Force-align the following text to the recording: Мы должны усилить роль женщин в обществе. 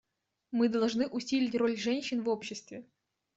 Мы 0.49 0.67
должны 0.67 1.05
усилить 1.05 1.53
роль 1.53 1.77
женщин 1.77 2.23
в 2.23 2.29
обществе. 2.29 2.87